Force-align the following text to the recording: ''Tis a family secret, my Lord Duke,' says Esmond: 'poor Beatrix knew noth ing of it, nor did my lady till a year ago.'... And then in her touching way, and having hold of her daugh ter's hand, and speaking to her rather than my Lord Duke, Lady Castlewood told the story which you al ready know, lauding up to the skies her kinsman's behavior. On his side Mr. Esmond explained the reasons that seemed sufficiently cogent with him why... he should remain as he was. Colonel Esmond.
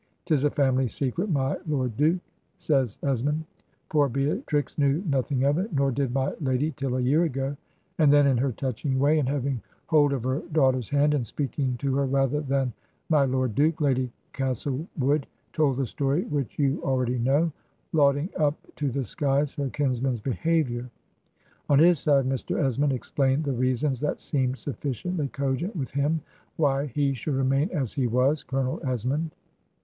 ''Tis 0.25 0.43
a 0.43 0.49
family 0.49 0.87
secret, 0.87 1.29
my 1.29 1.55
Lord 1.67 1.95
Duke,' 1.95 2.23
says 2.57 2.97
Esmond: 3.03 3.43
'poor 3.87 4.09
Beatrix 4.09 4.79
knew 4.79 5.03
noth 5.07 5.31
ing 5.31 5.43
of 5.43 5.59
it, 5.59 5.71
nor 5.73 5.91
did 5.91 6.11
my 6.11 6.33
lady 6.41 6.73
till 6.75 6.97
a 6.97 7.01
year 7.01 7.21
ago.'... 7.23 7.55
And 7.99 8.11
then 8.11 8.25
in 8.25 8.37
her 8.37 8.51
touching 8.51 8.97
way, 8.97 9.19
and 9.19 9.29
having 9.29 9.61
hold 9.85 10.11
of 10.11 10.23
her 10.23 10.41
daugh 10.53 10.73
ter's 10.73 10.89
hand, 10.89 11.13
and 11.13 11.23
speaking 11.23 11.75
to 11.77 11.95
her 11.97 12.07
rather 12.07 12.41
than 12.41 12.73
my 13.09 13.25
Lord 13.25 13.53
Duke, 13.53 13.79
Lady 13.79 14.11
Castlewood 14.33 15.27
told 15.53 15.77
the 15.77 15.85
story 15.85 16.23
which 16.23 16.57
you 16.57 16.81
al 16.83 16.97
ready 16.97 17.19
know, 17.19 17.51
lauding 17.93 18.27
up 18.37 18.55
to 18.77 18.89
the 18.89 19.03
skies 19.03 19.53
her 19.53 19.69
kinsman's 19.69 20.19
behavior. 20.19 20.89
On 21.69 21.77
his 21.77 21.99
side 21.99 22.25
Mr. 22.25 22.57
Esmond 22.59 22.91
explained 22.93 23.43
the 23.43 23.53
reasons 23.53 23.99
that 23.99 24.19
seemed 24.19 24.57
sufficiently 24.57 25.27
cogent 25.27 25.75
with 25.75 25.91
him 25.91 26.21
why... 26.55 26.87
he 26.87 27.13
should 27.13 27.35
remain 27.35 27.69
as 27.69 27.93
he 27.93 28.07
was. 28.07 28.41
Colonel 28.41 28.81
Esmond. 28.83 29.35